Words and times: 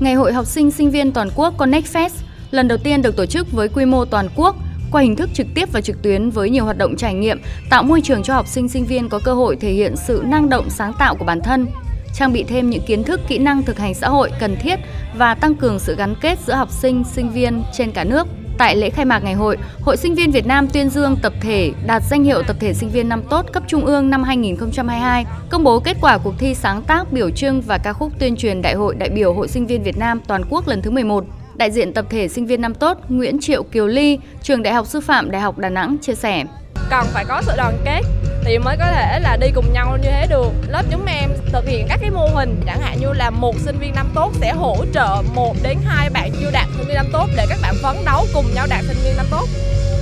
Ngày 0.00 0.14
hội 0.14 0.32
học 0.32 0.46
sinh 0.46 0.70
sinh 0.70 0.90
viên 0.90 1.12
toàn 1.12 1.28
quốc 1.36 1.54
Connect 1.58 1.86
Fest 1.86 2.10
lần 2.50 2.68
đầu 2.68 2.78
tiên 2.78 3.02
được 3.02 3.16
tổ 3.16 3.26
chức 3.26 3.52
với 3.52 3.68
quy 3.68 3.84
mô 3.84 4.04
toàn 4.04 4.28
quốc 4.36 4.56
qua 4.92 5.02
hình 5.02 5.16
thức 5.16 5.30
trực 5.34 5.46
tiếp 5.54 5.68
và 5.72 5.80
trực 5.80 6.02
tuyến 6.02 6.30
với 6.30 6.50
nhiều 6.50 6.64
hoạt 6.64 6.78
động 6.78 6.96
trải 6.96 7.14
nghiệm, 7.14 7.40
tạo 7.70 7.82
môi 7.82 8.00
trường 8.00 8.22
cho 8.22 8.34
học 8.34 8.46
sinh 8.48 8.68
sinh 8.68 8.84
viên 8.84 9.08
có 9.08 9.20
cơ 9.24 9.34
hội 9.34 9.56
thể 9.56 9.72
hiện 9.72 9.94
sự 9.96 10.22
năng 10.26 10.48
động 10.48 10.70
sáng 10.70 10.92
tạo 10.98 11.16
của 11.16 11.24
bản 11.24 11.40
thân, 11.40 11.66
trang 12.14 12.32
bị 12.32 12.44
thêm 12.44 12.70
những 12.70 12.82
kiến 12.86 13.04
thức, 13.04 13.20
kỹ 13.28 13.38
năng 13.38 13.62
thực 13.62 13.78
hành 13.78 13.94
xã 13.94 14.08
hội 14.08 14.30
cần 14.40 14.56
thiết 14.62 14.78
và 15.16 15.34
tăng 15.34 15.54
cường 15.54 15.78
sự 15.78 15.96
gắn 15.96 16.14
kết 16.20 16.38
giữa 16.46 16.54
học 16.54 16.70
sinh, 16.70 17.04
sinh 17.12 17.30
viên 17.30 17.62
trên 17.72 17.92
cả 17.92 18.04
nước. 18.04 18.26
Tại 18.62 18.76
lễ 18.76 18.90
khai 18.90 19.04
mạc 19.04 19.24
ngày 19.24 19.34
hội, 19.34 19.56
Hội 19.80 19.96
Sinh 19.96 20.14
viên 20.14 20.30
Việt 20.30 20.46
Nam 20.46 20.68
tuyên 20.68 20.88
dương 20.90 21.16
tập 21.22 21.32
thể 21.40 21.72
đạt 21.86 22.02
danh 22.10 22.24
hiệu 22.24 22.42
tập 22.42 22.56
thể 22.60 22.74
sinh 22.74 22.90
viên 22.90 23.08
năm 23.08 23.22
tốt 23.30 23.46
cấp 23.52 23.62
trung 23.66 23.86
ương 23.86 24.10
năm 24.10 24.22
2022, 24.22 25.26
công 25.50 25.64
bố 25.64 25.80
kết 25.80 25.96
quả 26.00 26.18
cuộc 26.18 26.34
thi 26.38 26.54
sáng 26.54 26.82
tác, 26.82 27.12
biểu 27.12 27.30
trưng 27.30 27.60
và 27.60 27.78
ca 27.78 27.92
khúc 27.92 28.12
tuyên 28.18 28.36
truyền 28.36 28.62
Đại 28.62 28.74
hội 28.74 28.94
đại 28.94 29.08
biểu 29.08 29.34
Hội 29.34 29.48
Sinh 29.48 29.66
viên 29.66 29.82
Việt 29.82 29.98
Nam 29.98 30.20
toàn 30.26 30.42
quốc 30.50 30.68
lần 30.68 30.82
thứ 30.82 30.90
11. 30.90 31.24
Đại 31.54 31.70
diện 31.70 31.92
tập 31.92 32.04
thể 32.10 32.28
sinh 32.28 32.46
viên 32.46 32.60
năm 32.60 32.74
tốt 32.74 32.98
Nguyễn 33.08 33.40
Triệu 33.40 33.62
Kiều 33.62 33.86
Ly, 33.86 34.18
trường 34.42 34.62
Đại 34.62 34.74
học 34.74 34.86
Sư 34.86 35.00
phạm 35.00 35.30
Đại 35.30 35.40
học 35.40 35.58
Đà 35.58 35.68
Nẵng 35.68 35.96
chia 36.02 36.14
sẻ. 36.14 36.44
Cần 36.90 37.06
phải 37.12 37.24
có 37.28 37.42
sự 37.46 37.52
đoàn 37.56 37.74
kết 37.84 38.02
thì 38.44 38.58
mới 38.58 38.76
có 38.76 38.84
thể 38.84 39.20
là 39.20 39.36
đi 39.36 39.50
cùng 39.54 39.72
nhau 39.72 39.96
như 40.02 40.10
thế 40.10 40.26
được. 40.30 40.52
Lớp 40.68 40.82
chúng 40.90 41.06
em 41.06 41.30
thực 41.52 41.66
hiện 41.66 41.86
các 41.88 41.98
cái 42.02 42.10
mô 42.10 42.26
hình 42.34 42.60
chẳng 42.66 42.80
hạn 42.80 43.00
như 43.00 43.12
là 43.12 43.30
một 43.30 43.54
sinh 43.58 43.78
viên 43.78 43.94
năm 43.94 44.10
tốt 44.14 44.32
sẽ 44.40 44.52
hỗ 44.52 44.76
trợ 44.94 45.22
một 45.34 45.56
đến 45.62 45.78
hai 45.84 46.10
bạn 46.10 46.30
chưa 46.40 46.50
đạt 46.50 46.66
sinh 46.76 46.86
viên 46.86 46.94
năm 46.94 47.06
tốt 47.12 47.26
để 47.36 47.46
các 47.48 47.58
bạn 47.62 47.74
phấn 47.82 47.96
đấu 48.04 48.26
cùng 48.34 48.44
nhau 48.54 48.66
đạt 48.70 48.84
sinh 48.84 48.96
viên 49.04 49.16
năm 49.16 49.26
tốt. 49.30 49.46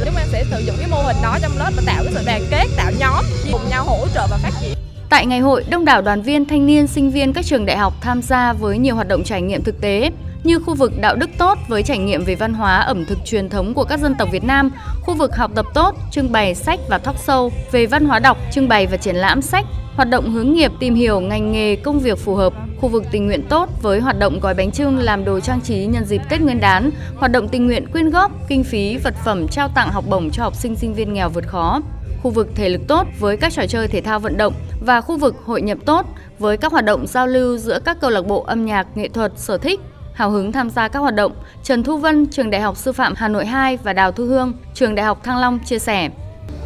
Chúng 0.05 0.17
em 0.17 0.29
sẽ 0.33 0.45
sử 0.51 0.59
dụng 0.59 0.77
cái 0.79 0.89
mô 0.91 1.03
hình 1.03 1.17
đó 1.23 1.39
trong 1.43 1.53
lớp 1.59 1.71
và 1.77 1.83
tạo 1.87 2.05
cái 2.05 2.13
sự 2.15 2.23
đoàn 2.27 2.43
kết, 2.51 2.67
tạo 2.77 2.93
nhóm 2.99 3.25
cùng 3.53 3.61
nhau 3.71 3.85
hỗ 3.85 4.09
trợ 4.15 4.27
và 4.31 4.37
phát 4.37 4.51
triển. 4.61 4.75
Tại 5.11 5.27
ngày 5.27 5.39
hội, 5.39 5.65
đông 5.69 5.85
đảo 5.85 6.03
đoàn 6.03 6.23
viên, 6.23 6.45
thanh 6.45 6.67
niên, 6.67 6.87
sinh 6.87 7.11
viên 7.11 7.33
các 7.33 7.45
trường 7.47 7.67
đại 7.67 7.77
học 7.77 7.95
tham 8.01 8.23
gia 8.23 8.53
với 8.53 8.79
nhiều 8.79 8.95
hoạt 8.95 9.09
động 9.09 9.25
trải 9.25 9.43
nghiệm 9.43 9.65
thực 9.65 9.81
tế 9.81 10.11
như 10.45 10.59
khu 10.59 10.75
vực 10.75 10.93
đạo 11.01 11.17
đức 11.17 11.31
tốt 11.39 11.59
với 11.69 11.83
trải 11.83 11.99
nghiệm 11.99 12.25
về 12.25 12.35
văn 12.35 12.55
hóa 12.55 12.81
ẩm 12.81 13.05
thực 13.05 13.19
truyền 13.25 13.49
thống 13.49 13.75
của 13.75 13.85
các 13.85 14.01
dân 14.01 14.15
tộc 14.19 14.29
Việt 14.33 14.45
Nam, 14.45 14.71
khu 15.01 15.15
vực 15.15 15.37
học 15.37 15.51
tập 15.55 15.67
tốt, 15.75 15.95
trưng 16.11 16.33
bày 16.33 16.55
sách 16.55 16.81
và 16.89 16.99
talk 16.99 17.17
show 17.27 17.51
về 17.73 17.87
văn 17.87 18.05
hóa 18.05 18.19
đọc, 18.19 18.39
trưng 18.53 18.69
bày 18.69 18.87
và 18.87 18.97
triển 18.97 19.17
lãm 19.17 19.43
sách, 19.43 19.65
hoạt 19.97 20.11
động 20.11 20.31
hướng 20.31 20.53
nghiệp 20.53 20.73
tìm 20.81 20.95
hiểu 20.95 21.21
ngành 21.21 21.53
nghề 21.53 21.77
công 21.77 22.01
việc 22.01 22.19
phù 22.19 22.35
hợp, 22.35 22.53
khu 22.81 22.89
vực 22.89 23.05
tình 23.11 23.27
nguyện 23.27 23.43
tốt 23.49 23.69
với 23.83 24.01
hoạt 24.01 24.19
động 24.19 24.41
gói 24.41 24.55
bánh 24.55 24.71
trưng 24.71 24.99
làm 24.99 25.25
đồ 25.25 25.41
trang 25.41 25.61
trí 25.61 25.87
nhân 25.87 26.05
dịp 26.05 26.21
Tết 26.29 26.41
Nguyên 26.41 26.61
đán, 26.61 26.91
hoạt 27.17 27.33
động 27.33 27.49
tình 27.49 27.67
nguyện 27.67 27.91
quyên 27.93 28.11
góp 28.11 28.33
kinh 28.49 28.65
phí 28.65 28.97
vật 28.97 29.15
phẩm 29.25 29.49
trao 29.49 29.69
tặng 29.69 29.91
học 29.91 30.05
bổng 30.09 30.31
cho 30.31 30.43
học 30.43 30.55
sinh 30.55 30.77
sinh 30.77 30.95
viên 30.95 31.15
nghèo 31.15 31.29
vượt 31.29 31.49
khó 31.49 31.81
khu 32.23 32.31
vực 32.31 32.49
thể 32.55 32.69
lực 32.69 32.81
tốt 32.89 33.07
với 33.19 33.37
các 33.37 33.53
trò 33.53 33.67
chơi 33.69 33.89
thể 33.89 34.01
thao 34.01 34.19
vận 34.21 34.37
động 34.37 34.55
và 34.81 35.01
khu 35.01 35.17
vực 35.17 35.37
hội 35.45 35.63
nhập 35.63 35.79
tốt 35.87 36.07
với 36.39 36.57
các 36.57 36.73
hoạt 36.73 36.85
động 36.85 37.07
giao 37.07 37.27
lưu 37.27 37.57
giữa 37.57 37.79
các 37.85 38.01
câu 38.01 38.11
lạc 38.11 38.27
bộ 38.27 38.43
âm 38.43 38.65
nhạc, 38.65 38.97
nghệ 38.97 39.09
thuật, 39.09 39.33
sở 39.37 39.59
thích, 39.59 39.81
hào 40.21 40.31
hứng 40.31 40.53
tham 40.53 40.71
gia 40.71 40.89
các 40.89 40.99
hoạt 41.01 41.15
động, 41.15 41.33
Trần 41.63 41.83
Thu 41.83 41.99
Vân, 41.99 42.27
trường 42.27 42.51
Đại 42.51 42.61
học 42.61 42.77
Sư 42.77 42.93
phạm 42.93 43.15
Hà 43.17 43.29
Nội 43.29 43.47
2 43.47 43.77
và 43.77 43.93
Đào 43.93 44.13
Thu 44.13 44.25
Hương, 44.25 44.53
trường 44.75 44.95
Đại 44.95 45.07
học 45.07 45.25
Thăng 45.25 45.39
Long 45.39 45.59
chia 45.59 45.79
sẻ. 45.79 46.09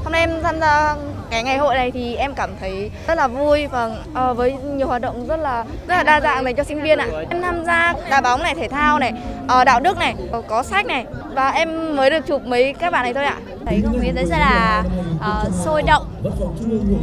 Hôm 0.05 0.13
nay 0.13 0.21
em 0.21 0.31
tham 0.43 0.61
gia 0.61 0.97
cái 1.31 1.43
ngày 1.43 1.59
hội 1.59 1.75
này 1.75 1.91
thì 1.91 2.15
em 2.15 2.35
cảm 2.35 2.51
thấy 2.61 2.91
rất 3.07 3.15
là 3.15 3.29
vui 3.29 3.67
và 3.67 3.87
uh, 4.31 4.37
với 4.37 4.55
nhiều 4.77 4.87
hoạt 4.87 5.03
động 5.03 5.27
rất 5.27 5.37
là 5.37 5.65
rất 5.89 5.97
là 5.97 6.03
đa 6.03 6.21
dạng 6.21 6.45
dành 6.45 6.57
cho 6.57 6.65
sinh 6.65 6.83
viên 6.83 6.99
ạ. 6.99 7.07
Em 7.31 7.43
tham 7.43 7.65
gia 7.65 7.95
đá 8.11 8.21
bóng 8.21 8.43
này, 8.43 8.55
thể 8.55 8.69
thao 8.69 8.99
này, 8.99 9.13
uh, 9.45 9.65
đạo 9.67 9.81
đức 9.81 9.99
này, 9.99 10.15
ờ, 10.33 10.43
có 10.49 10.63
sách 10.63 10.87
này 10.87 11.07
và 11.35 11.51
em 11.51 11.97
mới 11.97 12.11
được 12.11 12.27
chụp 12.27 12.47
mấy 12.47 12.73
các 12.73 12.93
bạn 12.93 13.03
này 13.03 13.15
thôi 13.15 13.25
ạ. 13.25 13.37
Thấy 13.67 13.83
không 13.85 14.01
khí 14.01 14.11
rất 14.15 14.29
là 14.29 14.85
uh, 15.17 15.55
sôi 15.65 15.83
động, 15.83 16.03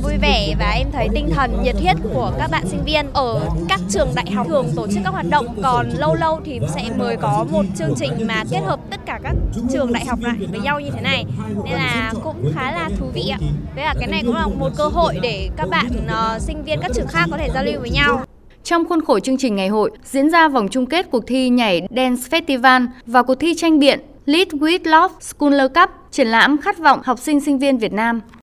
vui 0.04 0.18
vẻ 0.22 0.54
và 0.60 0.70
em 0.70 0.88
thấy 0.92 1.08
tinh 1.14 1.30
thần 1.36 1.64
nhiệt 1.64 1.76
huyết 1.76 1.96
của 2.14 2.32
các 2.40 2.52
bạn 2.52 2.64
sinh 2.68 2.84
viên 2.86 3.06
ở 3.14 3.40
các 3.70 3.80
trường 3.90 4.10
đại 4.16 4.32
học 4.32 4.48
thường 4.48 4.68
tổ 4.76 4.88
chức 4.88 4.98
các 5.04 5.10
hoạt 5.10 5.26
động 5.30 5.48
còn 5.64 5.90
lâu 5.90 6.16
lâu 6.16 6.40
thì 6.46 6.60
sẽ 6.76 6.90
mới 6.98 7.18
có 7.18 7.46
một 7.52 7.66
chương 7.78 7.94
trình 7.98 8.12
mà 8.28 8.44
kết 8.52 8.60
hợp 8.66 8.80
tất 8.90 9.00
cả 9.06 9.20
các 9.24 9.36
trường 9.74 9.94
đại 9.94 10.06
học 10.06 10.20
lại 10.22 10.36
với 10.52 10.60
nhau 10.60 10.80
như 10.80 10.90
thế 10.96 11.02
này 11.02 11.26
nên 11.66 11.74
là 11.74 12.14
cũng 12.24 12.52
khá 12.56 12.72
là 12.72 12.90
thú 13.00 13.06
vị 13.14 13.32
ạ. 13.32 13.38
Thế 13.76 13.84
là 13.84 13.94
cái 14.00 14.08
này 14.08 14.22
cũng 14.26 14.36
là 14.36 14.48
một 14.48 14.70
cơ 14.78 14.88
hội 14.88 15.20
để 15.22 15.50
các 15.58 15.70
bạn 15.70 15.88
uh, 15.88 16.42
sinh 16.42 16.64
viên 16.64 16.80
các 16.82 16.92
trường 16.96 17.08
khác 17.08 17.28
có 17.32 17.38
thể 17.38 17.50
giao 17.54 17.64
lưu 17.64 17.80
với 17.80 17.90
nhau. 17.90 18.26
Trong 18.64 18.86
khuôn 18.90 19.06
khổ 19.06 19.20
chương 19.20 19.38
trình 19.38 19.56
ngày 19.56 19.68
hội, 19.68 19.92
diễn 20.04 20.30
ra 20.30 20.48
vòng 20.48 20.68
chung 20.72 20.86
kết 20.86 21.12
cuộc 21.12 21.24
thi 21.28 21.50
nhảy 21.50 21.82
Dance 21.96 22.22
Festival 22.30 22.88
và 23.06 23.24
cuộc 23.24 23.36
thi 23.36 23.54
tranh 23.58 23.80
biện 23.80 24.00
Lead 24.26 24.48
with 24.54 24.82
Love 24.86 25.14
Schooler 25.20 25.68
Cup, 25.68 25.90
triển 26.12 26.28
lãm 26.28 26.58
khát 26.58 26.78
vọng 26.78 27.02
học 27.04 27.20
sinh 27.20 27.42
sinh 27.42 27.60
viên 27.60 27.78
Việt 27.78 27.94
Nam. 27.94 28.22